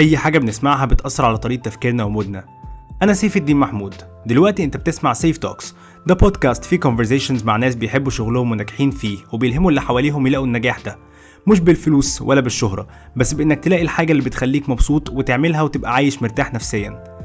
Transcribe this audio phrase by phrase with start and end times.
[0.00, 2.44] أي حاجة بنسمعها بتأثر على طريقة تفكيرنا ومودنا.
[3.02, 3.94] أنا سيف الدين محمود.
[4.26, 5.74] دلوقتي أنت بتسمع سيف توكس
[6.06, 10.80] ده بودكاست فيه conversations مع ناس بيحبوا شغلهم وناجحين فيه وبيلهموا اللي حواليهم يلاقوا النجاح
[10.80, 10.98] ده.
[11.46, 12.86] مش بالفلوس ولا بالشهرة
[13.16, 17.19] بس بإنك تلاقي الحاجة اللي بتخليك مبسوط وتعملها وتبقى عايش مرتاح نفسيا.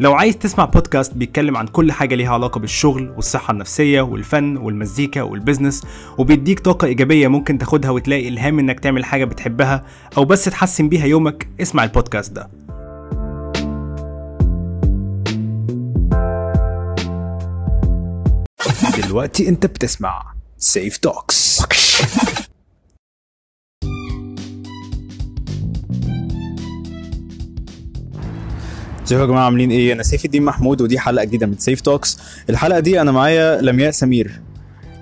[0.00, 5.22] لو عايز تسمع بودكاست بيتكلم عن كل حاجة ليها علاقة بالشغل والصحة النفسية والفن والمزيكا
[5.22, 5.82] وال business
[6.18, 9.84] وبيديك طاقة إيجابية ممكن تاخدها وتلاقي إلهام إنك تعمل حاجة بتحبها
[10.16, 12.50] أو بس تحسن بيها يومك اسمع البودكاست ده.
[19.06, 20.22] دلوقتي أنت بتسمع
[20.58, 21.62] سيف توكس
[29.10, 32.18] ازيكم يا جماعة عاملين إيه؟ أنا سيف الدين محمود ودي حلقة جديدة من سيف توكس
[32.50, 34.30] الحلقة دي أنا معايا لمياء سمير.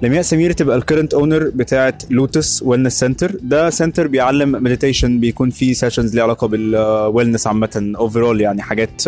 [0.02, 5.50] لمياء سمير تبقى ال current owner بتاعه لوتس wellness center ده center بيعلم meditation بيكون
[5.50, 7.92] فيه sessions ليها علاقة بال wellness عامة.
[7.98, 9.02] overall يعني حاجات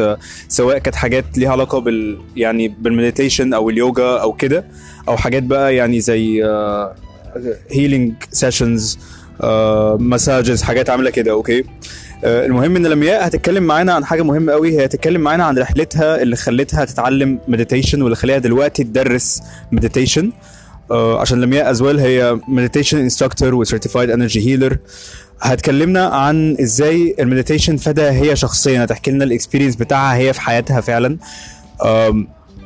[0.48, 4.64] سواء كانت حاجات ليها علاقة بال يعني بال meditation أو اليوجا أو كده
[5.08, 6.44] أو حاجات بقى يعني زي
[7.70, 8.98] healing sessions
[9.98, 11.64] massages حاجات عاملة كده okay
[12.24, 16.36] المهم إن لمياء هتتكلم معانا عن حاجة مهمة قوي هي هتتكلم معانا عن رحلتها اللي
[16.36, 19.40] خلتها تتعلم meditation واللي خليها دلوقتي تدرس
[19.72, 20.32] meditation
[20.92, 24.76] عشان لمياء as well هي meditation instructor و certified energy healer
[25.40, 28.84] هتكلمنا عن إزاي ال meditation فادها هي شخصيا.
[28.84, 31.16] هتحكي لنا ال experience بتاعها هي في حياتها فعلا.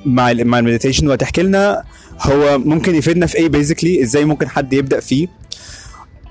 [0.06, 1.84] مع مع ال meditation وهتحكي لنا
[2.20, 5.28] هو ممكن يفيدنا في إيه basically إزاي ممكن حد يبدأ فيه.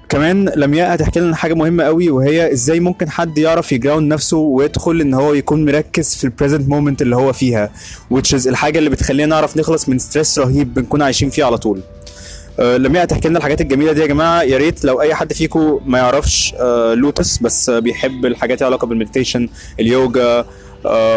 [0.10, 4.38] كمان لمياء هتحكي لنا حاجة مهمة قوي وهي إزاي ممكن حد يعرف ي ground نفسه
[4.38, 7.70] ويدخل إن هو يكون مركز في ال present moment اللي هو فيها
[8.14, 11.82] which is الحاجة اللي بتخلينا نعرف نخلص من stress رهيب بنكون عايشين فيه على طول.
[12.60, 14.42] آه، لمياء هتحكي لنا الحاجات الجميلة دي يا جماعة.
[14.42, 18.66] يا ريت لو أي حد فيكم ما يعرفش آه، لوتس بس آه، بيحب الحاجات اللي
[18.66, 20.46] علاقة بال meditation اليوجا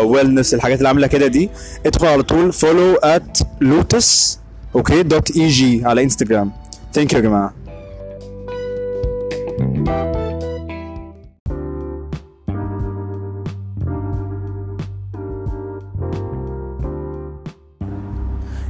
[0.03, 1.50] wellness الحاجات اللي عاملة كده دي
[1.87, 4.39] ادخل على طول follow at لوتس
[4.75, 6.53] okay dot IG على انستجرام
[6.94, 7.55] thank you يا جماعة.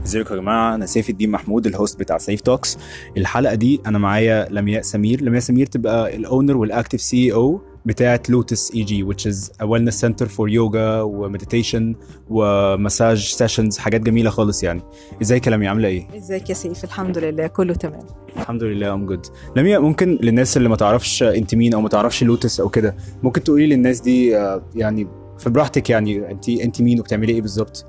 [0.06, 2.78] ازيكم يا جماعة؟ أنا سيف الدين محمود ال host بتاع سيف توكس
[3.16, 5.20] الحلقة دي أنا معايا لمياء سمير.
[5.22, 9.94] لمياء سمير تبقى ال owner وال active CEO بتاعت لوتس IG which is a wellness
[10.00, 11.94] center for yoga و meditation
[12.30, 14.82] و massage sessions حاجات جميلة خالص يعني.
[15.22, 18.00] إزيك يا لمياء؟ عاملة إيه؟ إزيك يا سيف؟ الحمد لله كله تمام.
[18.36, 22.24] الحمد لله I'm good لمياء ممكن للناس اللي ما تعرفش أنت مين أو ما تعرفش
[22.24, 25.08] لوتس أو كده ممكن تقولي للناس دي آه، يعني
[25.38, 27.86] في براحتك يعني أنت أنت مين وبتعملي إيه بالظبط؟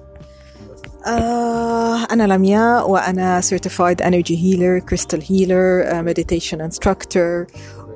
[1.06, 7.46] آه أنا لمياء وأنا Certified Energy Healer Crystal Healer uh, Meditation Instructor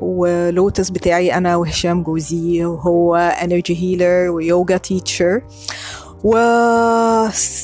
[0.01, 5.43] ولوتس بتاعي أنا وهشام جوزي وهو Energy Healer ويوجا Teacher
[6.25, 6.37] و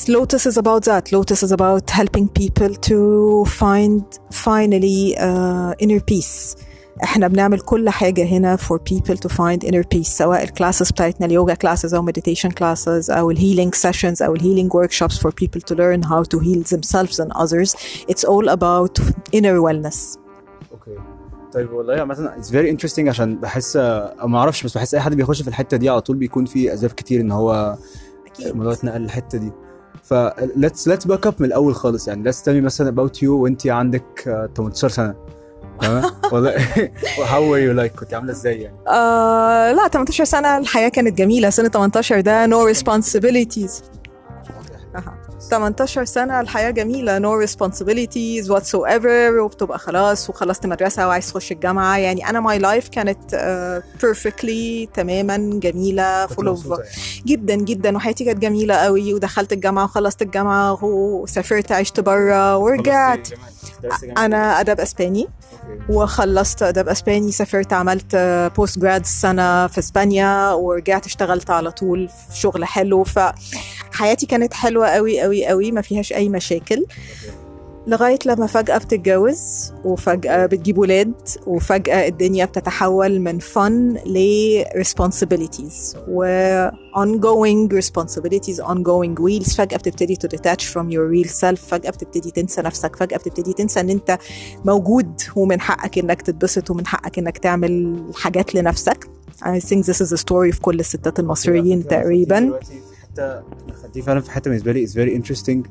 [0.07, 1.11] Lotus is about that.
[1.11, 6.55] Lotus is about helping people to find finally uh, inner peace.
[7.02, 11.54] إحنا بنعمل كل حاجة هنا for people to find inner peace سواء الكلاسز بتاعتنا اليوجا
[11.54, 16.22] classes أو meditation classes أو الهيلينج sessions أو الهيلينج workshops for people to learn how
[16.22, 17.74] to heal themselves and others.
[18.08, 19.00] It's all about
[19.32, 20.18] inner wellness.
[20.72, 20.98] okay
[21.52, 23.76] طيب والله مثلا it's very interesting عشان بحس
[24.24, 26.90] ما أعرفش بس بحس أي حد بيخش في الحتة دي على طول بيكون في اسباب
[26.90, 27.78] كتير إن هو
[28.46, 29.52] الموضوع اتنقل للحتة دي.
[30.02, 32.32] ف let's let's back up من الأول خالص يعني.
[32.32, 35.14] Let's tell me مثلا about you وانت عندك آه، 18 سنة.
[35.80, 36.56] تمام؟ والله.
[37.18, 37.98] Were you like?
[37.98, 41.50] كنت عاملة إزاي يعني؟ آه لا 18 سنة الحياة كانت جميلة.
[41.50, 43.72] سنة 18 ده responsibilities.
[44.96, 45.18] أها.
[45.50, 47.18] 18 سنة الحياة جميلة.
[47.18, 49.40] no responsibilities whatsoever.
[49.40, 51.96] وبتبقى خلاص وخلصت مدرسة وعايز تخش الجامعة.
[51.98, 56.26] يعني أنا my life كانت uh, perfectly تماما جميلة.
[56.26, 57.22] كنت full of مبسوطة يعني.
[57.26, 57.96] جدا جدا.
[57.96, 59.14] وحياتي كانت جميلة قوي.
[59.14, 63.28] ودخلت الجامعة وخلصت الجامعة وسافرت عشت برا ورجعت.
[64.18, 65.28] أنا أدب أسباني.
[65.88, 68.16] وخلصت اداب أسباني سافرت عملت
[68.56, 73.04] بوست جراد سنة في إسبانيا ورجعت اشتغلت على طول في شغل حلو.
[73.04, 76.84] فحياتي كانت حلوة قوي قوي قوي ما فيهاش أي مشاكل.
[77.88, 81.14] لغاية لما فجأة بتتجوز وفجأة بتجيب ولاد
[81.46, 84.18] وفجأة الدنيا بتتحول من فن ل
[84.64, 86.24] responsibilities و
[86.96, 89.56] ongoing responsibilities ongoing wheels.
[89.56, 91.60] فجأة بتبتدي to detach from your real self.
[91.68, 92.96] فجأة بتبتدي تنسى نفسك.
[92.96, 94.18] فجأة بتبتدي تنسى إن أنت
[94.64, 99.08] موجود ومن حقك إنك تتبسط ومن حقك إنك تعمل حاجات لنفسك.
[99.42, 102.60] I think this is a story في كل الستات المصريين تقريبا.
[103.82, 105.66] خدتيه فعلا في حتة بالنسبة لي is very interesting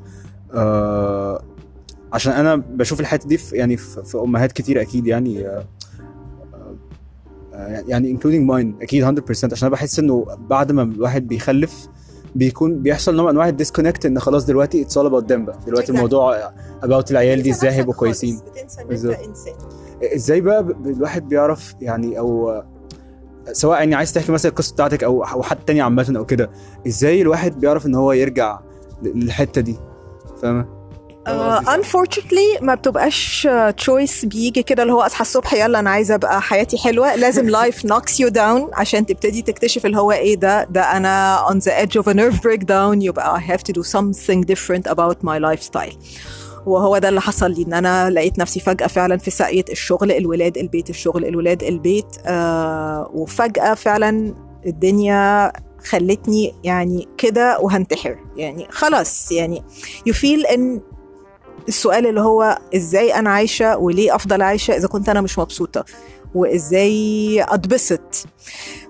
[2.12, 5.64] عشان أنا بشوف الحتة دي في يعني في, أمهات كتير أكيد يعني آه،
[7.54, 11.88] آه، يعني including mine أكيد 100% عشان أنا بحس إنه بعد ما الواحد بيخلف
[12.34, 15.58] بيكون بيحصل نوع من انواع ال disconnect إن خلاص دلوقتي it's all about them بقى.
[15.66, 15.92] دلوقتي.
[15.92, 16.50] الموضوع
[16.82, 18.40] about العيال دي إزاي هيبقوا كويسين.
[20.14, 22.62] إزاي بقى الواحد بيعرف يعني أو
[23.52, 26.50] سواء يعني عايز تحكي مثلا القصة بتاعتك أو أو حد تاني عامة أو كده
[26.86, 28.60] إزاي الواحد بيعرف إن هو يرجع
[29.02, 29.76] للحتة دي؟
[30.42, 30.77] فاهمة؟
[31.28, 36.42] Uh, unfortunately ما بتبقاش choice بيجي كده اللي هو اصحى الصبح يلا أنا عايزة ابقى
[36.42, 37.14] حياتي حلوة.
[37.16, 41.54] لازم life knocks you down عشان تبتدي تكتشف اللي هو إيه ده ده أنا on
[41.54, 43.02] the edge of a nerve breakdown.
[43.02, 45.96] يبقى I have to do something different about my lifestyle.
[46.66, 50.58] وهو ده اللي حصل لي إن أنا لقيت نفسي فجأة فعلا في ساقية الشغل الولاد
[50.58, 52.16] البيت الشغل الولاد البيت.
[52.26, 54.34] آه وفجأة فعلا
[54.66, 55.52] الدنيا
[55.88, 58.18] خلتني يعني كده وهنتحر.
[58.36, 59.62] يعني خلاص يعني
[60.08, 60.80] you feel ان
[61.68, 65.84] السؤال اللي هو إزاي أنا عايشة وليه أفضل عايشة إذا كنت أنا مش مبسوطة
[66.34, 68.26] وإزاي أتبسط.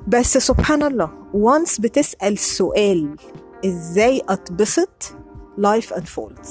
[0.06, 3.16] بس سبحان الله وانس بتسأل سؤال
[3.64, 5.14] إزاي أتبسط
[5.60, 6.48] life unfolds.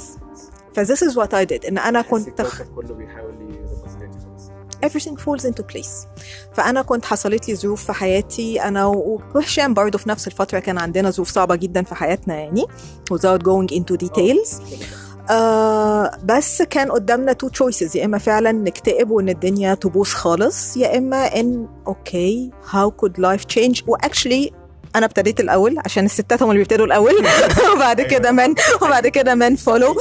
[0.75, 2.41] ف this is what I did إن أنا كنت
[2.75, 3.38] كله بيحاول
[4.85, 6.07] everything falls into place.
[6.53, 11.12] فأنا كنت حصلت لي ظروف في حياتي أنا وهشام برضه في نفس الفترة كان عندنا
[11.12, 12.65] ظروف صعبة جدا في حياتنا يعني
[13.13, 14.62] without going into details.
[15.29, 20.97] آه بس كان قدامنا two choices يا إما فعلا نكتئب وإن الدنيا تبوظ خالص يا
[20.97, 24.51] إما إن okay how could life change و actually
[24.95, 27.13] أنا ابتديت الأول عشان الستات هم اللي بيبتدوا الأول.
[27.75, 29.95] وبعد كده من وبعد كده من follow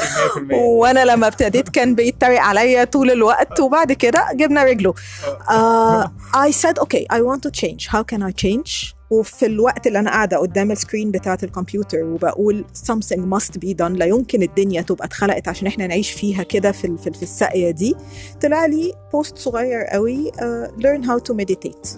[0.53, 4.95] وأنا لما ابتديت كان بيتريق عليا طول الوقت وبعد كده جبنا رجله.
[6.47, 7.89] I said okay I want to change.
[7.89, 12.65] How can I change وفي الوقت اللي أنا قاعدة قدام ال screen بتاعة الكمبيوتر وبقول
[12.91, 13.83] something must be done.
[13.83, 17.97] لا يمكن الدنيا تبقى اتخلقت عشان إحنا نعيش فيها كده في في, في الساقية دي.
[18.43, 21.89] طلع لي post صغير قوي uh, learn how to meditate.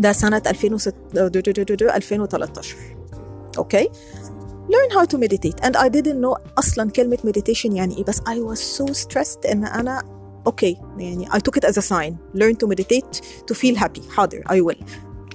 [0.00, 0.92] ده سنة 2006
[1.96, 2.76] 2013
[3.58, 3.88] أوكي
[4.68, 5.66] learn how to meditate.
[5.66, 9.64] And I didn't know أصلا كلمة meditation يعني إيه بس I was so stressed إن
[9.64, 10.02] أنا
[10.46, 12.12] أوكي يعني I took it as a sign.
[12.34, 13.20] Learn to meditate
[13.50, 14.10] to feel happy.
[14.10, 14.84] حاضر I will.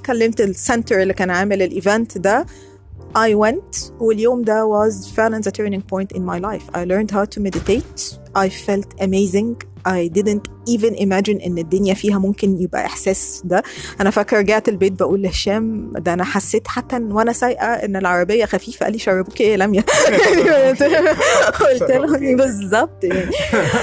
[0.08, 2.46] كلمت السنتر اللي كان عامل الايفنت ده.
[3.18, 6.78] I went واليوم ده was فعلا the turning point in my life.
[6.78, 8.18] I learned how to meditate.
[8.36, 9.56] I felt amazing.
[9.88, 13.64] I didn't even imagine إن الدنيا فيها ممكن يبقى إحساس ده.
[14.02, 18.84] أنا فاكره رجعت البيت بقول لهشام ده أنا حسيت حتى وأنا سايقة إن العربية خفيفة.
[18.84, 19.82] قال لي شربوك إيه يا لميا
[21.60, 23.04] قلت له بالظبط.
[23.04, 23.32] يعني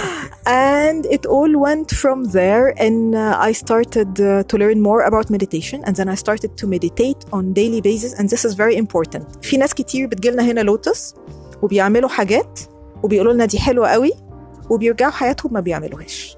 [0.46, 5.26] and it all went from there and uh, I started uh, to learn more about
[5.38, 9.24] meditation and then I started to meditate on daily basis and this is very important
[9.42, 11.16] في ناس كتير بتجيلنا هنا لوتس
[11.62, 12.60] وبيعملوا حاجات
[13.04, 14.12] وبيقولوا لنا دي حلوه قوي
[14.70, 16.38] وبيرجعوا حياتهم ما بيعملوهاش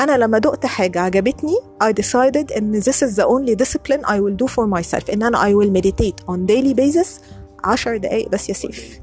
[0.00, 1.54] انا لما دقت حاجه عجبتني
[1.84, 5.38] I decided ان this is the only discipline I will do for myself ان انا
[5.44, 7.08] I will meditate on daily basis
[7.64, 9.00] 10 دقايق بس يا سيف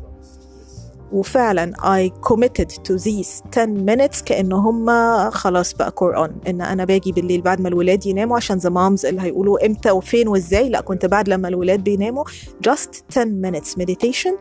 [1.13, 4.91] وفعلا I committed to these 10 minutes كأن هم
[5.31, 9.23] خلاص بقى قرآن إن أنا باجي بالليل بعد ما الولاد يناموا عشان the moms اللي
[9.23, 10.69] هيقولوا إمتى وفين وإزاي.
[10.69, 12.25] لا كنت بعد لما الولاد بيناموا
[12.69, 14.33] just 10 minutes meditation.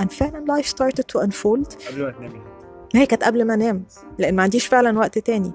[0.00, 1.88] And فعلا life started to unfold.
[1.88, 2.40] قبل ما تنامي.
[2.94, 3.84] هي كانت قبل ما أنام
[4.18, 5.52] لأن ما عنديش فعلا وقت تاني.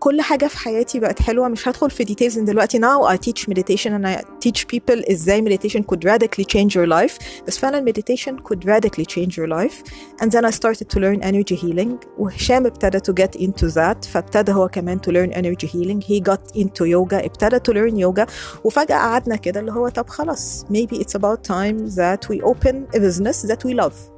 [0.00, 3.90] كل حاجة في حياتي بقت حلوة مش هدخل في ان دلوقتي now I teach meditation
[3.92, 8.64] and I teach people إزاي meditation could radically change your life بس فعلا meditation could
[8.64, 9.82] radically change your life
[10.22, 14.52] and then I started to learn energy healing وهشام ابتدى to get into that فابتدى
[14.52, 18.30] هو كمان to learn energy healing he got into yoga ابتدى to learn yoga
[18.64, 23.00] وفجأة قعدنا كده اللي هو طب خلاص maybe it's about time that we open a
[23.00, 24.13] business that we love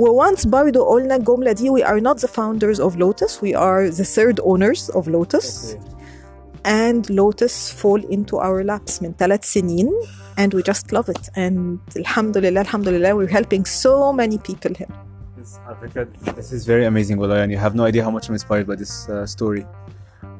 [0.00, 4.04] وونس برضو قلنا الجملة دي we are not the founders of Lotus we are the
[4.04, 5.74] third owners of Lotus
[6.64, 9.90] and Lotus fall into our laps من ثلاث سنين
[10.38, 14.74] and we just love it and الحمد لله الحمد لله we're helping so many people
[14.78, 14.92] here
[15.66, 18.34] على فكرة this is very amazing والله يعني I have no idea how much I'm
[18.34, 19.62] inspired by this uh, story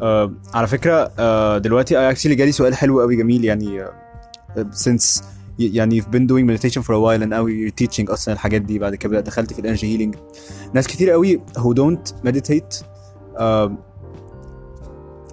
[0.00, 5.23] uh, على فكرة uh, دلوقتي I actually جالي سؤال حلو قوي جميل يعني uh, since
[5.23, 5.23] ي-
[5.60, 8.79] يعني you've been doing meditation for a while and now you're teaching أصلا الحاجات دي.
[8.79, 10.15] بعد كده دخلت في ال energy healing
[10.74, 12.84] ناس كتير قوي who don't meditate
[13.38, 13.70] uh,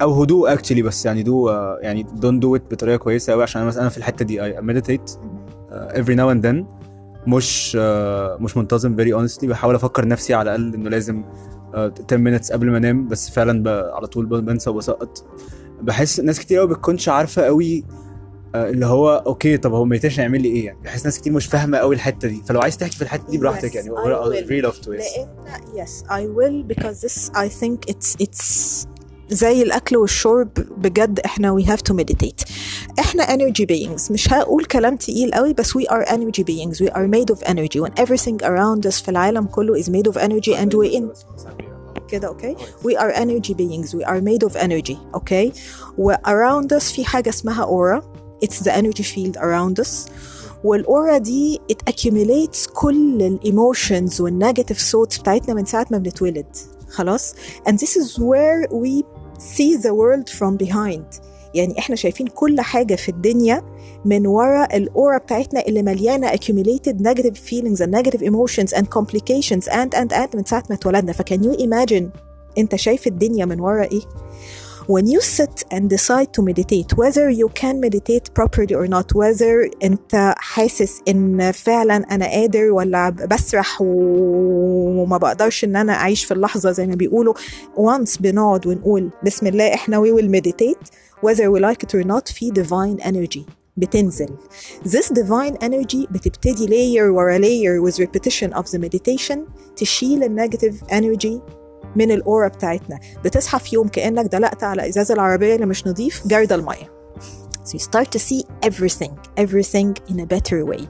[0.03, 3.43] أو do actually بس يعني do uh, يعني don't do it بطريقة كويسة قوي.
[3.43, 6.65] عشان أنا مثلا في الحتة دي meditate uh, every now and then.
[7.27, 9.45] مش uh, مش منتظم very honestly.
[9.45, 11.25] بحاول أفكر نفسي على الأقل إنه لازم
[11.73, 13.09] uh, 10 minutes قبل ما أنام.
[13.09, 13.71] بس فعلا.
[13.95, 15.27] على طول بنسى وبسقط.
[15.83, 17.85] بحس ناس كتير قوي بتكونش عارفة قوي
[18.55, 21.79] اللي هو okay طب هو meditation يعمل لي إيه يعني بحس ناس كتير مش فاهمه
[21.79, 24.49] قوي الحته دي فلو عايز تحكي في الحته دي براحتك Yes, يعني I I will.
[24.49, 25.19] really love to yes.
[25.19, 25.29] لأن
[25.77, 28.87] yes I will because this I think it's it's
[29.31, 32.45] زي الاكل والشرب بجد إحنا we have to meditate
[32.99, 37.09] إحنا energy beings مش هقول كلام تقيل قوي بس we are energy beings we are
[37.09, 40.73] made of energy when everything around us في العالم كله is made of energy and
[40.75, 41.05] we in
[42.09, 45.53] كده okay we are energy beings we are made of energy okay
[45.99, 50.10] و around us في حاجة اسمها aura it's the energy field around us
[50.64, 56.46] والاورا دي it accumulates كل الايموشنز والنيجاتيف thoughts بتاعتنا من ساعه ما بنتولد
[56.90, 57.34] خلاص
[57.70, 59.04] and this is where we
[59.40, 61.22] see the world from behind
[61.54, 63.64] يعني احنا شايفين كل حاجه في الدنيا
[64.06, 69.96] من ورا الاورا بتاعتنا اللي مليانه accumulated negative feelings and negative emotions and complications and
[69.96, 72.20] and and من ساعه ما اتولدنا فكان you imagine
[72.58, 74.02] انت شايف الدنيا من ورا ايه
[74.88, 79.72] when you sit and decide to meditate whether you can meditate properly or not whether
[79.84, 86.72] انت حاسس ان فعلا انا قادر ولا بسرح وما بقدرش ان انا اعيش في اللحظه
[86.72, 87.34] زي ما بيقولوا
[87.78, 90.88] once بنقعد ونقول بسم الله احنا we will meditate
[91.26, 94.30] whether we like it or not في divine energy بتنزل
[94.86, 99.38] this divine energy بتبتدي layer ورا layer with repetition of the meditation
[99.76, 101.57] تشيل النيجاتيف energy
[101.99, 102.99] من الأورا بتاعتنا.
[103.25, 106.98] بتصحى في يوم كأنك دلقت على إزاز العربية اللي مش نظيف جارد الميه
[107.68, 110.88] So you start to see everything, everything in a better way.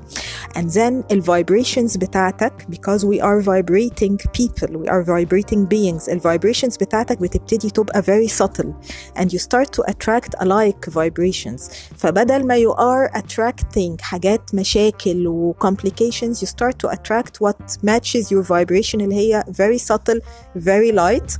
[0.56, 6.06] And then the vibrations بتاعتك because we are vibrating people, we are vibrating beings.
[6.06, 8.74] The vibrations بتاعتك بتبتدي تبقى very subtle
[9.16, 11.70] and you start to attract alike vibrations.
[11.98, 18.32] فبدل ما you are attracting حاجات مشاكل و complications, you start to attract what matches
[18.32, 20.20] your vibration اللي هي very subtle,
[20.58, 21.38] very light.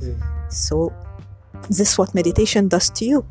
[0.50, 0.92] So
[1.68, 3.24] this is what meditation does to you.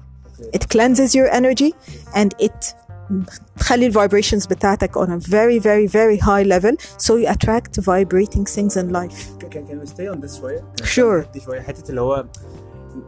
[0.56, 1.72] It cleanses your energy
[2.14, 2.74] and it
[3.58, 8.44] تخلي ال vibrations بتاعتك on a very very very high level so you attract vibrating
[8.44, 11.32] things in life can, can we stay on this شوية؟ Sure.
[11.32, 12.26] دي شوية حتة اللي هو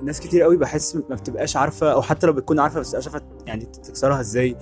[0.02, 3.22] ناس كتير قوي بحس ما بتبقاش عارفة أو حتى لو بتكون عارفة بس مش عارفة
[3.46, 4.56] يعني تكسرها إزاي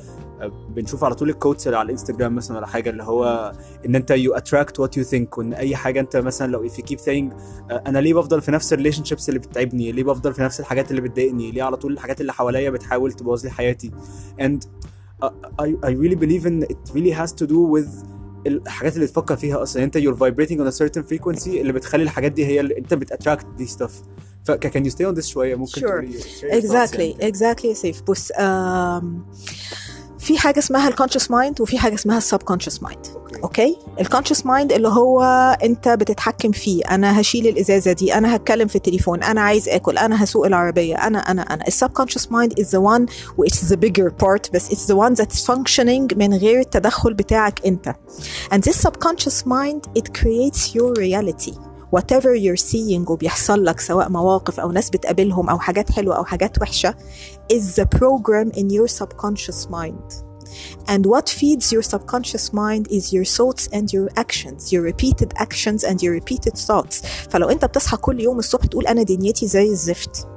[0.46, 3.52] بنشوف على طول ال quotes اللي على الانستجرام مثلا ولا حاجة اللي هو
[3.86, 6.82] إن أنت you attract what you think وإن أي حاجة أنت مثلا لو if you
[6.84, 7.34] keep saying
[7.70, 11.00] أنا ليه بفضل في نفس ال relationships اللي بتتعبني ليه بفضل في نفس الحاجات اللي
[11.00, 13.90] بتضايقني؟ ليه على طول الحاجات اللي حواليا بتحاول تبوظ لي حياتي؟
[14.40, 14.58] and
[15.24, 17.88] I, I really believe in it really has to do with
[18.46, 19.84] الحاجات اللي تفكر فيها أصلا.
[19.84, 23.06] أنت you're vibrating on a certain frequency اللي بتخلي الحاجات دي هي اللي أنت بت
[23.06, 23.90] attract دي stuff.
[24.44, 25.84] ف can you stay on this شوية؟ ممكن Sure.
[25.84, 27.00] تقولي thoughts exactly.
[27.00, 27.32] يعني.
[27.32, 29.04] exactly سيف بص um,
[30.18, 33.06] في حاجة اسمها ال conscious mind وفي حاجة اسمها ال subconscious mind
[33.42, 35.22] okay ال conscious mind اللي هو
[35.62, 36.84] انت بتتحكم فيه.
[36.84, 41.18] أنا هشيل الإزازة دي أنا هتكلم في التليفون أنا عايز آكل أنا هسوق العربية أنا
[41.18, 41.66] أنا أنا.
[41.68, 45.44] ال subconscious mind the one which is the bigger part بس it's the one that's
[45.46, 47.94] functioning من غير التدخل بتاعك أنت.
[48.54, 51.67] And this subconscious mind it creates your reality.
[51.95, 56.61] whatever you're seeing وبيحصل لك سواء مواقف او ناس بتقابلهم او حاجات حلوه او حاجات
[56.61, 56.95] وحشه
[57.53, 60.23] is the program in your subconscious mind
[60.87, 65.83] And what feeds your subconscious mind is your thoughts and your actions, your repeated actions
[65.83, 67.01] and your repeated thoughts.
[67.29, 70.27] فلو انت بتصحى كل يوم الصبح تقول انا دنيتي زي الزفت.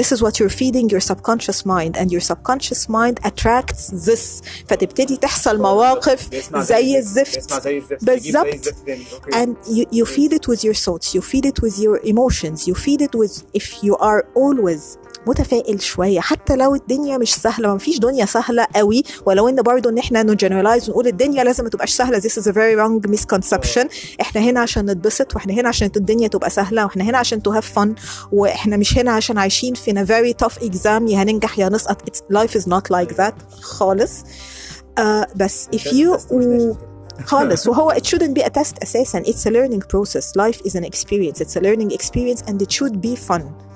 [0.00, 5.16] This is what you're feeding your subconscious mind and your subconscious mind attracts this فتبتدي
[5.16, 8.54] تحصل مواقف بيسمع زي الزفت بيسمع زي الزفت يجيب زي بالظبط.
[8.54, 9.04] الزفت تاني.
[9.12, 12.66] اوكي and you, you feed it with your thoughts you feed it with your emotions
[12.68, 14.82] you feed it with if you are always
[15.27, 16.19] متفائل شوية.
[16.19, 20.23] حتى لو الدنيا مش سهلة ما فيش دنيا سهلة قوي ولو إن برضو إن إحنا
[20.23, 23.87] نجنرالايز ونقول الدنيا لازم ما تبقاش سهلة this is a very wrong misconception.
[24.21, 27.65] إحنا هنا عشان نتبسط وإحنا هنا عشان الدنيا تبقى سهلة وإحنا هنا عشان to have
[27.77, 32.01] fun وإحنا مش هنا عشان عايشين في a very tough exam يا هننجح يا نسقط.
[32.09, 34.23] It's, life is not like that خالص.
[34.99, 35.01] uh,
[35.35, 36.17] بس if you
[37.25, 37.67] خالص.
[37.67, 39.19] وهو it shouldn't be a test أساسا.
[39.23, 40.35] It's a learning process.
[40.35, 41.41] Life is an experience.
[41.41, 43.66] It's a learning experience and it should be fun.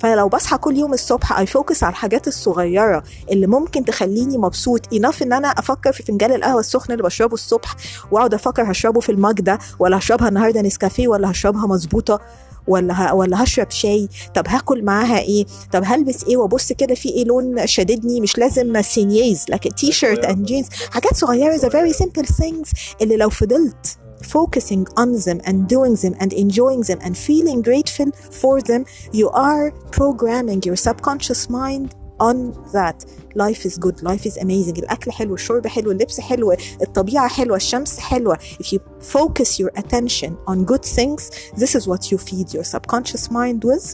[0.00, 5.22] فلو بصحى كل يوم الصبح I focus على الحاجات الصغيرة اللي ممكن تخليني مبسوط enough
[5.22, 7.76] إن أنا أفكر في فنجان القهوة السخن اللي بشربه الصبح
[8.10, 12.20] وأقعد أفكر هشربه في المج ده ولا هشربها النهارده نسكافيه ولا هشربها مظبوطة
[12.66, 13.14] ولا ه...
[13.14, 14.08] ولا هشرب شاي.
[14.34, 18.82] طب هاكل معاها إيه؟ طب هلبس إيه؟ وأبص كده في إيه لون شاددني مش لازم
[18.82, 24.87] signés لكن t-shirt and jeans حاجات صغيرة the very simple things اللي لو فضلت focusing
[24.95, 29.71] on them and doing them and enjoying them and feeling grateful for them you are
[29.91, 32.37] programming your subconscious mind on
[32.71, 33.05] that
[33.35, 36.51] life is good life is amazing الأكل حلو الشرب حلو اللبس حلو
[36.81, 42.11] الطبيعة حلوة الشمس حلوة if you focus your attention on good things this is what
[42.11, 43.85] you feed your subconscious mind with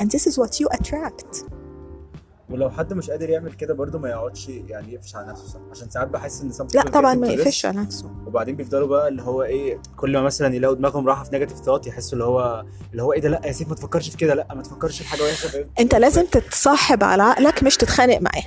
[0.00, 1.49] and this is what you attract
[2.51, 5.89] ولو حد مش قادر يعمل كده برضه ما يقعدش يعني يقفش على نفسه صح عشان
[5.89, 8.05] ساعات بحس إن لا طبعا ما يقفش على نفسه.
[8.27, 11.87] وبعدين بيفضلوا بقى اللي هو إيه كل ما مثلا يلاقوا دماغهم راحة في نيجاتيف ثوت
[11.87, 14.47] يحسوا اللي هو اللي هو إيه ده لأ يا سيف ما تفكرش في كده لأ
[14.55, 18.43] ما تفكرش في حاجة وحشة أنت لازم تتصاحب على عقلك مش تتخانق معاه.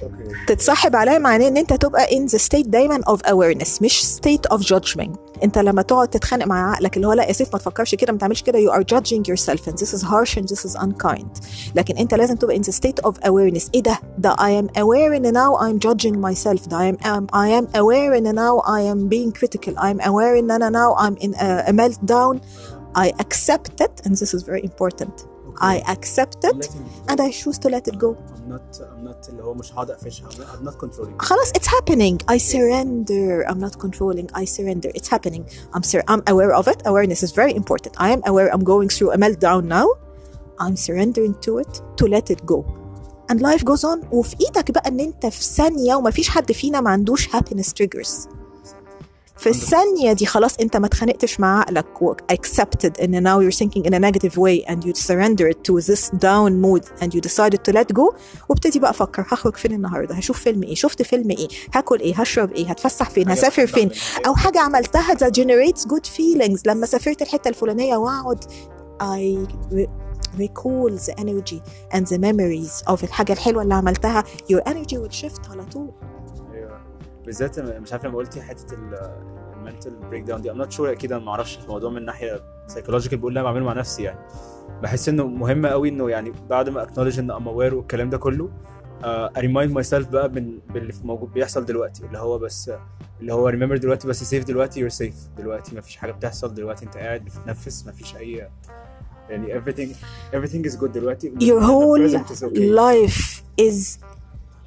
[0.46, 4.61] تتصاحب عليه معناه إن أنت تبقى in the state دايما of awareness مش state of
[4.61, 5.11] judgment.
[5.44, 8.18] أنت لما تقعد تتخانق مع عقلك اللي هو لأ يا سيف ما تفكرش كده ما
[8.18, 11.26] تعملش كده you are judging yourself and this is harsh and this is unkind.
[11.75, 13.68] لكن أنت لازم تبقى in the state of awareness.
[13.75, 17.25] إيه ده؟ ده I am aware ان now I'm judging myself ده I am, um,
[17.33, 20.95] I am aware ان now I am being critical I am aware ان انا now
[21.00, 22.39] I'm in a, a meltdown
[22.98, 25.13] I accept it and this is very important
[25.62, 26.62] I accept it
[27.09, 29.89] and I choose to let it go I'm not I'm not اللي هو مش هقعد
[29.91, 34.45] اقفشها I'm not- I'm not controlling خلاص it's happening I surrender I'm not controlling I
[34.45, 35.43] surrender it's happening
[35.75, 38.89] I'm sur- I'm aware of it awareness is very important I am aware I'm going
[38.95, 39.88] through a meltdown now
[40.63, 42.59] I'm surrendering to it to let it go
[43.33, 44.12] And life goes on.
[44.12, 48.28] وفي إيدك بقى إن أنت في ثانية ومفيش حد فينا ما عندوش happiness triggers.
[49.37, 53.83] في الثانية دي خلاص أنت ما اتخانقتش مع عقلك و accepted إن now you're thinking
[53.85, 57.59] in a negative way and you surrender it to this down mood and you decided
[57.69, 58.14] to let go.
[58.49, 62.52] وابتدي بقى أفكر هخرج فين النهارده؟ هشوف فيلم إيه؟ شفت فيلم إيه؟ هاكل إيه؟ هشرب
[62.52, 63.90] إيه؟ هتفسح فين؟ هسافر فين.
[64.26, 66.61] أو حاجة عملتها that generates good feelings.
[66.66, 68.45] لما سافرت الحتة الفلانية وأقعد
[69.02, 69.49] I
[70.38, 71.60] re- recall the energy
[71.96, 74.22] and the memories of الحاجة الحلوة اللي عملتها.
[74.22, 75.90] Your energy will shift على طول.
[76.52, 76.80] أيوه.
[77.26, 78.74] بالذات مش عارف لما قلتي حتة
[79.54, 83.18] ال mental breakdown دي I'm not sure أكيد أنا ما أعرفش الموضوع من ناحية psychological
[83.18, 84.18] بقول لا بعمله مع نفسي يعني.
[84.82, 88.50] بحس إنه مهم قوي إنه يعني بعد ما acknowledge إن I'm aware والكلام ده كله
[89.04, 92.70] ا remind myself بقى من باللي موجود بيحصل دلوقتي اللي هو بس
[93.20, 96.84] اللي هو remember دلوقتي بس safe دلوقتي you're safe دلوقتي ما فيش حاجة بتحصل دلوقتي
[96.84, 98.48] أنت قاعد بتتنفس ما فيش أي
[99.29, 99.89] يعني everything
[100.33, 102.69] everything is good دلوقتي your whole present is okay.
[102.71, 103.98] life is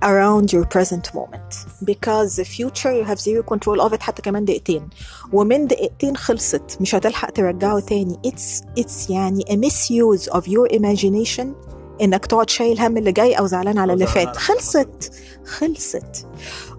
[0.02, 1.50] around your present moment
[1.84, 4.88] because the future you have zero control of it حتى كمان دقيقتين
[5.32, 11.46] ومن دقيقتين خلصت مش هتلحق ترجعه تاني it's it's يعني a misuse of your imagination
[12.02, 15.12] انك تقعد شايل هم اللي جاي او زعلان على أو اللي زعلان فات على- خلصت
[15.46, 16.26] خلصت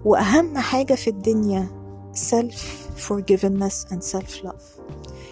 [0.04, 1.68] واهم حاجه في الدنيا
[2.30, 4.64] self forgiveness and self love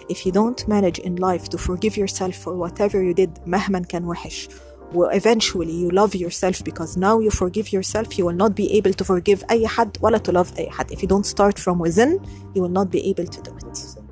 [0.09, 4.05] if you don't manage in life to forgive yourself for whatever you did مهما كان
[4.05, 4.49] وحش
[4.93, 8.93] و eventually you love yourself because now you forgive yourself you will not be able
[8.93, 12.19] to forgive أي حد ولا to love أي حد if you don't start from within
[12.55, 14.03] you will not be able to do it 100%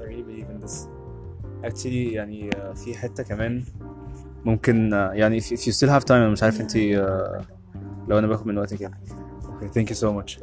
[0.00, 0.88] I really believe in this.
[1.64, 3.64] Actually يعني uh, في حتة كمان
[4.44, 7.44] ممكن uh, يعني if, if you still have time أنا مش عارف أنت uh,
[8.08, 8.94] لو أنا باخد من وقتك يعني.
[9.44, 10.38] Okay, thank you so much.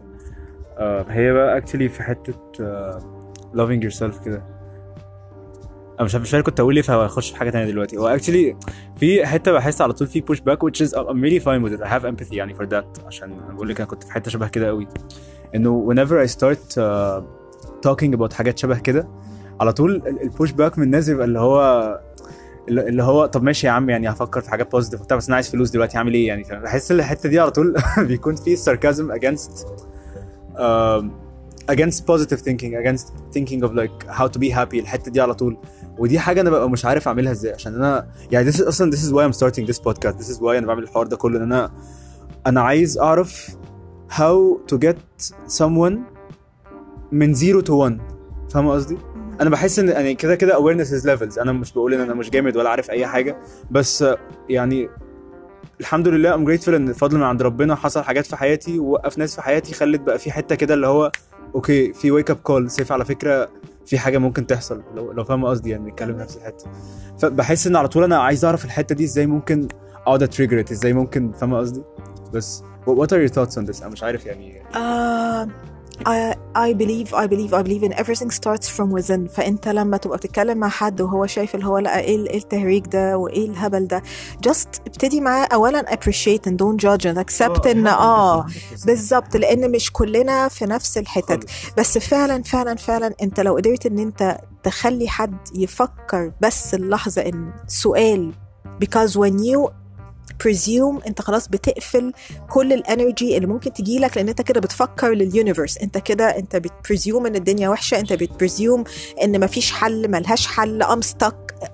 [0.81, 3.01] Uh, هي بقى actually في حتة uh,
[3.55, 4.43] loving yourself كده.
[5.95, 7.97] أنا مش مش عارف كنت أقول إيه فهخش في حاجة تانية دلوقتي.
[7.97, 8.67] هو actually
[8.97, 11.85] في حتة بحس على طول في push back which is I'm really fine with it.
[11.85, 14.67] I have empathy يعني for that عشان بقول لك أنا كنت في حتة شبه كده
[14.67, 14.89] قوي.
[15.55, 17.23] إنه whenever I start uh,
[17.89, 19.09] talking about حاجات شبه كده
[19.61, 22.01] على طول ال push back من الناس بيبقى اللي هو
[22.69, 25.51] اللي هو طب ماشي يا عم يعني هفكر في حاجات positive وبتاع بس أنا عايز
[25.51, 27.75] فلوس دلوقتي هعمل إيه يعني؟ بحس الحتة دي على طول
[28.09, 29.67] بيكون في sarcasm against
[30.61, 31.05] um,
[31.75, 35.57] against positive thinking against thinking of like how to be happy الحتة دي على طول.
[35.99, 38.99] ودي حاجة أنا ببقى مش عارف أعملها إزاي عشان أنا يعني this is أصلا this
[38.99, 40.19] is why I'm starting this podcast.
[40.19, 41.71] This is why أنا بعمل الحوار ده كله إن أنا
[42.47, 43.57] أنا عايز أعرف
[44.11, 45.95] how to get someone
[47.13, 48.01] من zero to one.
[48.53, 48.99] فاهم قصدي؟
[49.41, 51.39] أنا بحس إن يعني كده كده awareness is levels.
[51.39, 53.37] أنا مش بقول إن أنا مش جامد ولا عارف أي حاجة
[53.71, 54.05] بس
[54.49, 54.89] يعني
[55.81, 59.35] الحمد لله I'm grateful إن فضل من عند ربنا حصل حاجات في حياتي ووقف ناس
[59.35, 61.13] في حياتي خلت بقى في حتة كده اللي هو
[61.55, 63.49] أوكي في wake up call safe على فكرة
[63.87, 66.65] في حاجة ممكن تحصل لو لو فاهم قصدي يعني نتكلم نفس الحتة.
[67.19, 69.69] فبحس إن على طول أنا عايز أعرف الحتة دي إزاي ممكن
[70.07, 71.83] أقعد ا trigger إزاي ممكن فاهم قصدي؟
[72.33, 74.63] بس what are your thoughts on this أنا مش عارف يعني.
[74.73, 75.70] Uh,
[76.07, 79.29] I, I believe I believe I believe in everything starts from within.
[79.29, 83.19] فأنت لما تبقى بتتكلم مع حد وهو شايف اللي هو لأ إيه إيه التهريج ده
[83.19, 84.03] وإيه الهبل ده
[84.47, 88.47] just ابتدي معاه اولا appreciate and don't judge and accept إن آه
[88.87, 91.51] بالظبط لأن مش كلنا في نفس الحتت.
[91.79, 97.53] بس فعلا فعلا فعلا أنت لو قدرت إن أنت تخلي حد يفكر بس اللحظة إن
[97.67, 98.33] سؤال
[98.85, 99.71] because when you
[100.45, 102.13] presume انت خلاص بتقفل
[102.51, 106.25] كل ال energy اللي ممكن تجي لك لأن انت كده بتفكر لل universe انت كده
[106.25, 108.85] انت بت presume ان الدنيا وحشة انت بت presume
[109.23, 111.65] ان مفيش حل ملهاش حل I'm stuck.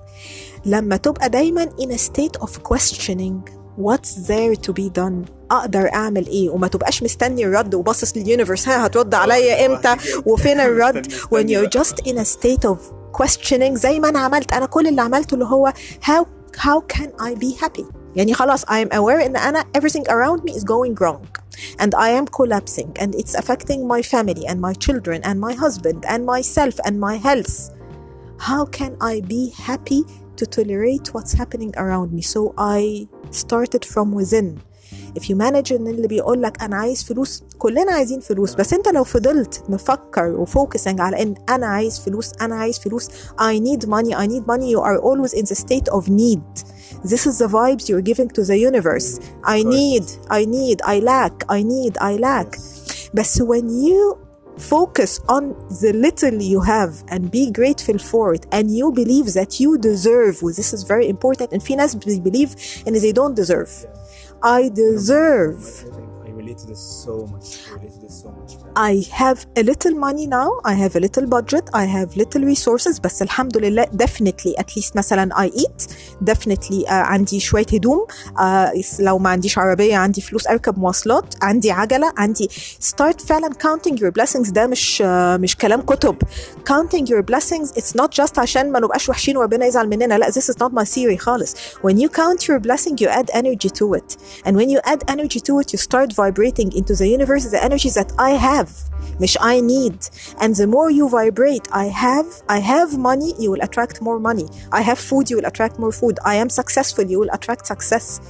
[0.65, 3.35] لما تبقى دايما in a state of questioning
[3.77, 8.85] what's there to be done أقدر أعمل إيه؟ وما تبقاش مستني الرد وباصص لليونيفرس ها
[8.85, 11.11] هترد عليا إمتى؟ وفين الرد.
[11.11, 12.77] When you're just in a state of
[13.21, 14.53] questioning زي ما أنا عملت.
[14.53, 16.25] أنا كل اللي عملته اللي هو how
[16.57, 20.52] how can I be happy يعني خلاص I am aware ان انا everything around me
[20.52, 21.26] is going wrong
[21.78, 26.04] and I am collapsing and it's affecting my family and my children and my husband
[26.12, 27.70] and myself and my health
[28.48, 30.02] how can I be happy
[30.38, 34.60] to tolerate what's happening around me so I started from within
[35.18, 38.88] if you manage ان اللي بيقول لك انا عايز فلوس كلنا عايزين فلوس بس انت
[38.88, 44.14] لو فضلت مفكر وفوكسنج على ان انا عايز فلوس انا عايز فلوس I need money
[44.14, 46.42] I need money you are always in the state of need
[47.12, 49.08] this is the vibes you're giving to the universe
[49.56, 50.04] I need
[50.38, 52.50] I need I lack I need I lack
[53.18, 54.18] but when you
[54.58, 59.60] focus on the little you have and be grateful for it and you believe that
[59.60, 62.50] you deserve well, this is very important and في ناس believe
[62.86, 63.70] and they don't deserve
[64.41, 65.85] I deserve.
[66.25, 67.67] I relate to this so much.
[67.69, 71.00] I relate to this so much I have a little money now I have a
[71.06, 75.86] little budget I have little resources بس الحمد لله definitely at least مثلا I eat
[76.30, 78.06] definitely uh, عندي شوية هدوم
[78.38, 82.48] uh, لو ما عنديش عربية عندي فلوس أركب مواصلات عندي عجلة عندي
[82.80, 85.06] start فعلا counting your blessings ده مش uh,
[85.40, 86.16] مش كلام كتب
[86.70, 90.44] counting your blessings it's not just عشان ما نبقاش وحشين وربنا يزعل مننا لا this
[90.52, 91.54] is not my theory خالص
[91.86, 95.40] when you count your blessing you add energy to it and when you add energy
[95.40, 98.65] to it you start vibrating into the universe the energies that I have
[99.20, 99.98] مش I need
[100.42, 104.48] and the more you vibrate I have I have money you will attract more money
[104.72, 108.20] I have food you will attract more food I am successful you will attract success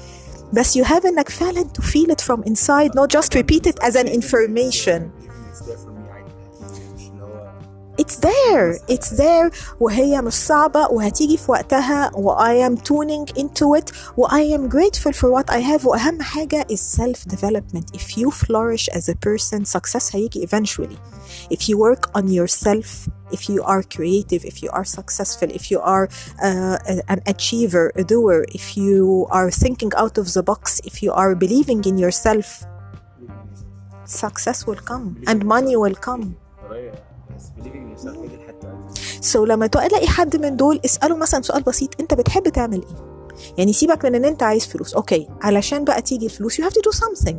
[0.52, 3.94] بس you have انك فعلا to feel it from inside not just repeat it as
[3.96, 5.10] an information
[7.98, 13.74] it's there it's there وهي مش صعبة وهتيجي في وقتها و I am tuning into
[13.76, 18.16] it و I am grateful for what I have وأهم حاجة is self development if
[18.16, 20.96] you flourish as a person success هيجي eventually
[21.50, 25.80] if you work on yourself if you are creative if you are successful if you
[25.80, 26.08] are
[26.42, 31.12] uh, an achiever a doer if you are thinking out of the box if you
[31.12, 32.46] are believing in yourself
[34.04, 36.24] success will come and money will come
[37.37, 38.67] والله بس believing in yourself هي دي الحته
[39.21, 43.17] so so, لما تلاقي حد من دول اسأله مثلا سؤال بسيط أنت بتحب تعمل إيه؟
[43.57, 44.93] يعني سيبك من إن أنت عايز فلوس.
[44.93, 47.35] أوكي علشان بقى تيجي الفلوس you have to do something.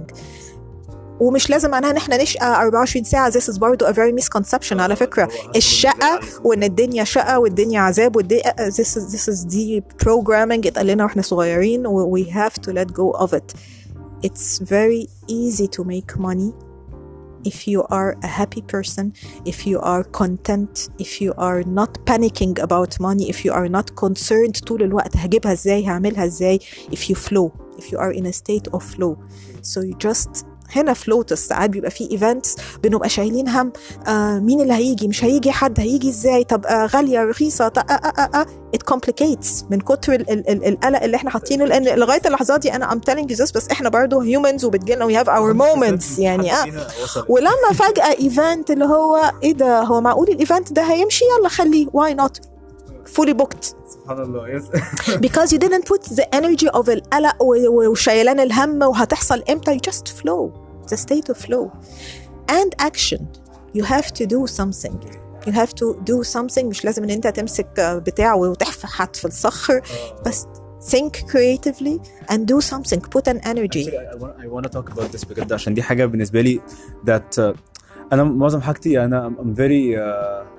[1.21, 3.31] ومش لازم معناها إن إحنا نشقى 24 ساعة.
[3.31, 5.29] This is برضه a very misconception على فكرة.
[5.57, 10.67] الشقة وإن الدنيا شقة والدنيا عذاب والدنيا this is this is the programming.
[10.67, 13.55] اتقال لنا وإحنا صغيرين we have to let go of it.
[14.27, 16.68] It's very easy to make money.
[17.46, 19.14] if you are a happy person,
[19.46, 23.96] if you are content, if you are not panicking about money, if you are not
[23.96, 26.60] concerned طول الوقت هجيبها ازاي هعملها ازاي
[26.92, 29.18] if you flow if you are in a state of flow
[29.62, 33.73] so you just هنا فلوتس ساعات بيبقى في events بنبقى شايلين هم
[34.09, 37.93] آه مين اللي هيجي مش هيجي حد هيجي إزاي؟ طب آه غالية رخيصة طب آه
[37.93, 38.47] آه آه آه.
[38.77, 42.75] It complicates من كتر ال- ال- ال- القلق اللي إحنا حاطينه لأن لغاية اللحظات دي
[42.75, 46.87] أنا telling you this بس إحنا برضه humans وبتجيلنا we have our moments يعني آه.
[47.29, 51.87] ولما فجأة event اللي هو إيه ده؟ هو معقول ال event ده هيمشي؟ يلا خليه
[51.87, 52.33] why not
[53.19, 53.75] fully booked.
[54.08, 54.64] سبحان الله يس
[55.26, 60.08] because you didn't put the energy of القلق و- وشيلان الهم وهتحصل امتى you just
[60.08, 60.52] flow
[60.94, 61.70] the state of flow
[62.52, 63.22] and action
[63.78, 64.96] you have to do something
[65.48, 69.82] you have to do something مش لازم ان انت تمسك بتاع وتحفح في الصخر
[70.26, 70.46] بس
[70.92, 71.98] think creatively
[72.32, 75.12] and do something put an energy Actually, I, I, want, I want to talk about
[75.18, 76.62] this بجد عشان دي حاجه بالنسبه لي
[77.08, 77.56] that uh,
[78.14, 80.57] انا معظم حاجتي انا I'm very uh, يعني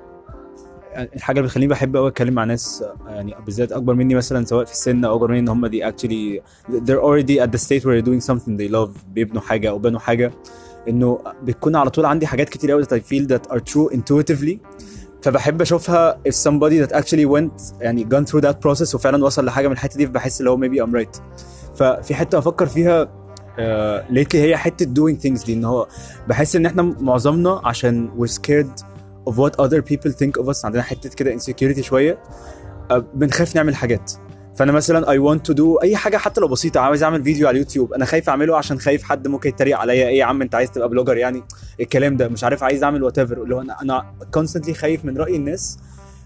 [1.03, 4.65] الحاجة اللي بتخليني بحب قوي أتكلم مع ناس uh, يعني بالذات أكبر مني مثلا سواء
[4.65, 8.01] في السن أو أكبر مني إن هم دي actually they're already at the state where
[8.01, 10.31] they're doing something they love بيبنوا حاجة أو بنوا حاجة.
[10.89, 14.57] إنه بتكون على طول عندي حاجات كتير قوي that I feel that are true intuitively.
[15.21, 19.67] فبحب أشوفها if somebody that actually went يعني gone through that process وفعلا وصل لحاجة
[19.67, 21.21] من الحتة دي فبحس اللي هو maybe I'm right.
[21.75, 25.87] ففي حتة أفكر فيها uh, lately هي حتة doing things دي إن هو
[26.27, 28.83] بحس إن إحنا معظمنا عشان we're scared
[29.29, 30.65] of what other people think of us.
[30.65, 32.19] عندنا حتة كده insecurity شوية.
[32.91, 34.11] uh, بنخاف نعمل حاجات.
[34.55, 36.79] فأنا مثلا I want to do أي حاجة حتى لو بسيطة.
[36.79, 37.93] عاوز أعمل فيديو على اليوتيوب.
[37.93, 40.07] أنا خايف أعمله عشان خايف حد ممكن يتريق عليا.
[40.07, 41.43] إيه يا عم أنت عايز تبقى blogger يعني؟
[41.79, 42.27] الكلام ده.
[42.27, 45.77] مش عارف عايز أعمل whatever اللي هو أنا أنا constantly خايف من رأي الناس.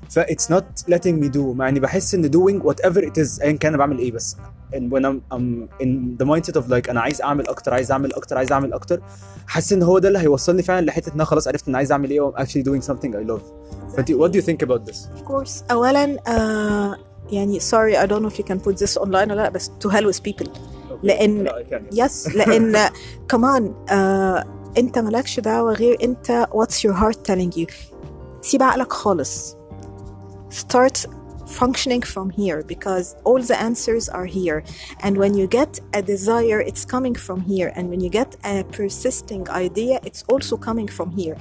[0.10, 1.38] ف it's not letting me do.
[1.38, 3.42] مع إني بحس إن doing whatever it is.
[3.42, 4.38] ايا كان أنا بعمل إيه بس.
[4.76, 8.14] And when I'm, I'm in the mindset of like أنا عايز اعمل أكتر عايز اعمل
[8.14, 9.02] أكتر عايز اعمل أكتر
[9.48, 12.10] حاسس ان هو ده اللي هيوصلني فعلا لحته ان أنا خلاص عرفت ان عايز اعمل
[12.12, 13.42] إيه I'm actually doing something I love
[13.96, 16.98] فانت what do you think about this of course اولا آه
[17.32, 19.90] يعني sorry I don't know if you can put this online ولا لا بس to
[19.90, 20.50] hell with people
[21.04, 22.00] لأن لا, I can, yes.
[22.00, 22.90] يس لأن
[23.30, 24.44] كمان آه
[24.78, 27.74] انت مالكش دعوه غير انت what's your heart telling you
[28.42, 29.58] سيب عقلك خالص
[30.52, 31.10] start
[31.63, 34.59] functioning from here because all the answers are here
[35.05, 38.57] and when you get a desire it's coming from here and when you get a
[38.77, 41.37] persisting idea it's also coming from here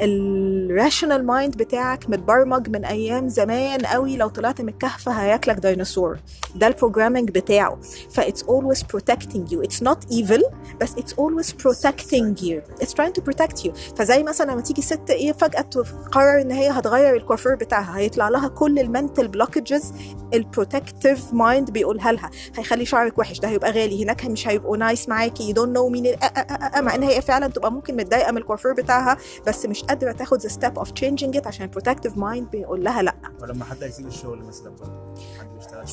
[0.00, 6.18] الراشونال مايند بتاعك متبرمج من ايام زمان قوي لو طلعت من الكهف هياكلك ديناصور
[6.54, 7.78] ده البروجرامينج بتاعه
[8.10, 10.42] ف it's always protecting you it's not evil
[10.80, 15.10] بس it's always protecting you it's trying to protect you فزي مثلا لما تيجي ست
[15.10, 19.93] ايه فجأة تقرر ان هي هتغير الكوافير بتاعها هيطلع لها كل المنتل بلوكجز
[20.33, 25.53] البروتكتيف مايند بيقولها لها هيخلي شعرك وحش ده هيبقى غالي هناك مش هيبقوا nice معاكي
[25.53, 26.15] you don't know مين
[26.79, 30.49] مع إن هي فعلا تبقى ممكن متضايقة من الكوافير بتاعها بس مش قادرة تاخد the
[30.51, 33.15] step of changing it عشان ال protective mind بيقول لها لأ.
[33.41, 34.71] ولما حد هيسيب الشغل مثلا
[35.39, 35.83] حد بيشتغل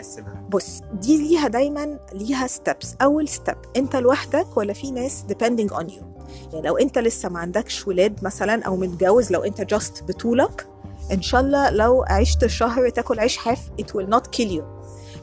[0.00, 0.44] يسيبها.
[0.50, 5.84] بص دي ليها دايما ليها steps أول step أنت لوحدك ولا في ناس depending on
[5.86, 6.02] you
[6.52, 10.66] يعني لو أنت لسه ما عندكش ولاد مثلا أو متجوز لو أنت just بطولك
[11.12, 14.62] إن شاء الله لو عشت شهر تاكل عيش حاف it will not kill you.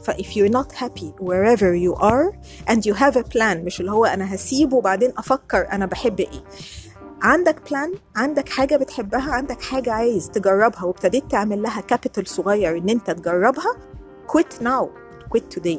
[0.02, 2.36] ف if you're not happy wherever you are
[2.70, 6.44] and you have a plan مش اللي هو أنا هسيبه وبعدين أفكر أنا بحب إيه.
[7.22, 12.88] عندك plan عندك حاجة بتحبها عندك حاجة عايز تجربها وابتديت تعمل لها capital صغير إن
[12.88, 13.76] أنت تجربها
[14.28, 14.86] quit now
[15.34, 15.78] quit today.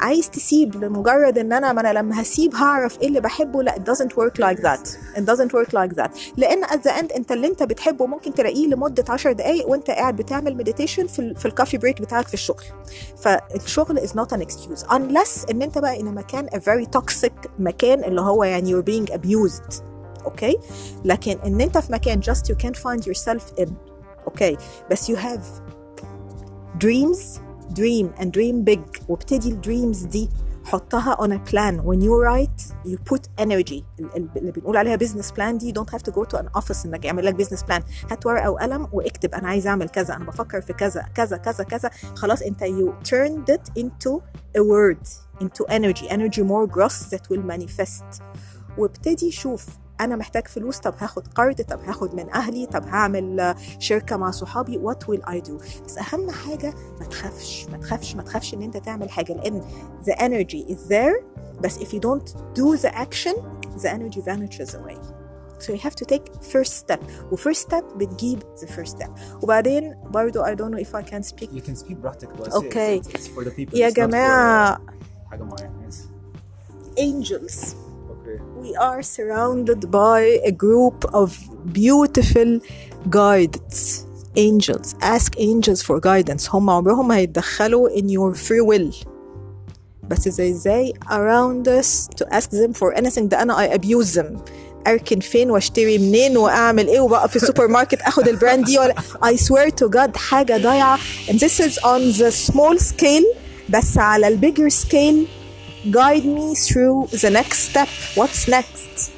[0.00, 3.62] عايز تسيب لمجرد إن أنا ما أنا لما هسيب هعرف إيه اللي بحبه.
[3.62, 4.88] لا it doesn't work like that.
[5.16, 6.10] It doesn't work like that.
[6.36, 10.16] لأن at the end أنت اللي أنت بتحبه ممكن تلاقيه لمدة 10 دقائق وأنت قاعد
[10.16, 12.64] بتعمل meditation في في ال coffee break بتاعك في الشغل.
[13.16, 14.84] فالشغل is not an excuse.
[14.90, 19.12] Unless إن أنت بقى a مكان a very toxic مكان اللي هو يعني you're being
[19.12, 19.82] abused.
[20.24, 20.58] أوكي
[21.04, 23.70] لكن إن أنت في مكان just you can't find yourself in.
[24.26, 24.56] أوكي
[24.90, 25.40] بس you have
[26.84, 27.40] dreams
[27.74, 30.28] dream and dream big وابتدي ال dreams دي
[30.64, 34.96] حطها on a plan when you write you put energy ال- ال- اللي بنقول عليها
[34.96, 37.60] business plan دي you don't have to go to an office انك يعمل لك business
[37.62, 41.64] plan هات ورقه وقلم واكتب أنا عايز اعمل كذا أنا بفكر في كذا كذا كذا
[41.64, 44.20] كذا خلاص انت you turned it into
[44.58, 45.08] a word
[45.44, 48.22] into energy energy more grows that will manifest
[48.78, 49.66] وابتدي شوف
[50.00, 54.78] أنا محتاج فلوس طب هاخد قرض طب هاخد من أهلي طب هعمل شركة مع صحابي
[54.78, 58.76] what will I do بس أهم حاجة ما تخافش ما تخافش ما تخافش إن أنت
[58.76, 59.62] تعمل حاجة لأن
[60.04, 61.24] the energy is there
[61.60, 63.34] بس if you don't do the action
[63.78, 64.98] the energy vanishes away.
[65.58, 67.00] So you have to take first step
[67.32, 69.10] و first step بتجيب the first step.
[69.42, 71.48] وبعدين برضو I don't know if I can speak.
[71.52, 73.00] You can speak براحتك بس okay.
[73.00, 73.74] it's, it's for the people.
[73.74, 74.80] يا جماعة.
[75.30, 75.72] حاجة معينة.
[76.98, 77.87] Angels.
[78.63, 81.29] we are surrounded by a group of
[81.81, 82.51] beautiful
[83.09, 89.05] guides angels ask angels for guidance هم عمرهم ما هيتدخلوا in your free will
[90.03, 94.37] بس زي ازاي around us to ask them for anything ده انا I abuse them
[94.87, 98.95] اركن فين واشتري منين واعمل ايه وبقى في السوبر ماركت اخد البراند دي ولا
[99.25, 100.97] I swear to God حاجه ضايعه
[101.27, 103.37] and this is on the small scale
[103.69, 105.27] بس على البيجر scale
[105.91, 109.11] guide me through the next step what's next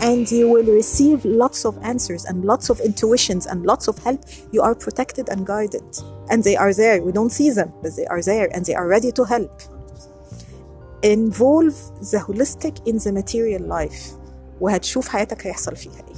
[0.00, 4.20] and you will receive lots of answers and lots of intuitions and lots of help
[4.54, 5.84] you are protected and guided
[6.30, 8.88] and they are there we don't see them but they are there and they are
[8.88, 9.54] ready to help
[11.02, 11.74] involve
[12.10, 14.02] the holistic in the material life
[14.60, 16.16] وهتشوف حياتك هيحصل فيها ايه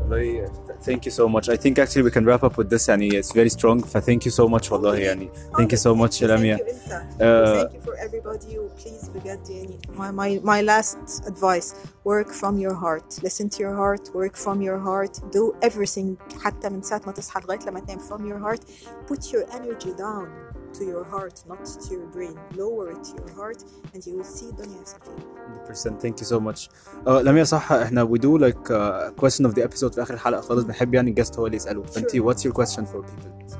[0.00, 0.50] والله
[0.82, 3.32] thank you so much I think actually we can wrap up with this يعني it's
[3.32, 6.60] very strong ف thank you so much والله يعني thank you so much لميا Thank
[6.60, 11.74] you انت Uh, thank you for everybody please بجد يعني my, my, my last advice
[12.04, 16.68] work from your heart listen to your heart work from your heart do everything حتى
[16.68, 18.62] من ساعة ما تصحى لغاية لما تنام from your heart
[19.10, 23.32] put your energy down to your heart not to your brain lower it to your
[23.40, 23.60] heart
[23.94, 26.68] and you will see الدنيا يحصل فيها 100% thank you so much
[27.06, 30.40] uh, لميا صح احنا we do like uh, question of the episode في اخر الحلقة
[30.40, 32.20] خالص بنحب يعني الجست هو اللي يسأله فانت Sure.
[32.22, 33.56] what's your question for people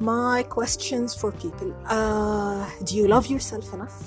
[0.00, 3.98] My questions for people uh, Do you love yourself enough?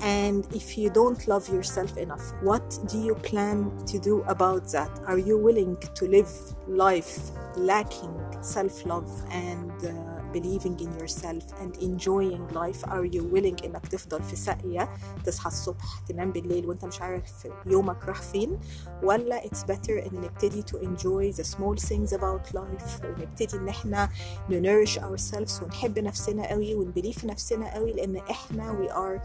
[0.00, 3.56] And if you don't love yourself enough, what do you plan
[3.90, 4.90] to do about that?
[5.10, 6.32] Are you willing to live
[6.66, 7.14] life
[7.56, 9.92] lacking self love and uh,
[10.32, 12.82] believing in yourself and enjoying life?
[12.88, 14.88] Are you willing إنك تفضل في ساقية
[15.24, 18.58] تصحى الصبح تنام بالليل وأنت مش عارف يومك راح فين؟
[19.02, 24.08] ولا it's better إن نبتدي to enjoy the small things about life ونبتدي إن إحنا
[24.50, 29.20] ننرش ourselves ونحب نفسنا قوي ونبليف في نفسنا قوي لأن إحنا we are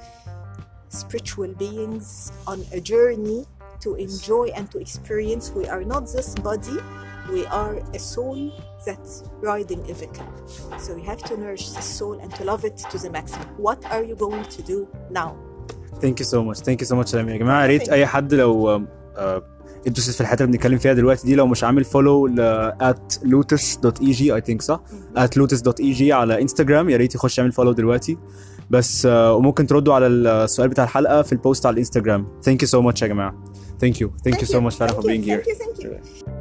[0.90, 3.46] spiritual beings on a journey
[3.80, 5.52] to enjoy and to experience.
[5.52, 6.78] We are not this body,
[7.32, 8.52] we are a soul
[8.86, 10.30] that's riding a vehicle.
[10.80, 13.48] So we have to nourish the soul and to love it to the maximum.
[13.68, 15.30] What are you going to do now?
[16.02, 18.06] thank you so much thank you so much لميا يا جماعة يا ريت Thank اي
[18.06, 19.22] حد لو uh,
[19.88, 24.42] ادوس في الحته اللي بنتكلم فيها دلوقتي دي لو مش عامل فولو ل at lotus.eg
[24.42, 24.82] I think صح
[25.18, 28.18] at lotus.eg على انستجرام يا ريت يخش يعمل فولو دلوقتي
[28.70, 32.82] بس آه، وممكن تردوا على السؤال بتاع الحلقه في البوست على الانستجرام thank you so
[32.82, 33.36] much يا جماعه
[33.86, 36.41] thank you thank you so much فعلا for being here Thank you, thank you.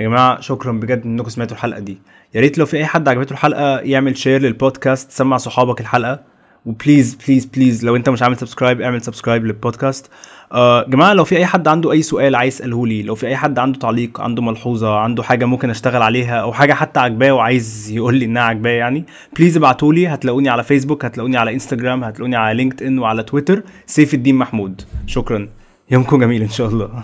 [0.00, 1.98] يا جماعة شكرا بجد إنكم سمعتوا الحلقة دي.
[2.34, 6.20] يا ريت لو في أي حد عجبته الحلقة يعمل share للبودكاست سمع صحابك الحلقة.
[6.66, 10.10] و please please please لو أنت مش عامل subscribe اعمل subscribe للبودكاست
[10.52, 13.36] آه جماعة لو في أي حد عنده أي سؤال عايز يسأله لي لو في أي
[13.36, 17.90] حد عنده تعليق عنده ملحوظة عنده حاجة ممكن أشتغل عليها أو حاجة حتى عجباه وعايز
[17.90, 19.04] يقول لي إنها عجباه يعني
[19.36, 20.06] please ابعتوا لي.
[20.08, 24.82] هتلاقوني على فيسبوك هتلاقوني على انستجرام هتلاقوني على لينكد ان وعلى تويتر سيف الدين محمود.
[25.06, 25.48] شكرا.
[25.90, 27.02] يومكم جميل إن شاء الله.